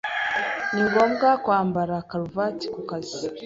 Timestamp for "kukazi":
2.73-3.19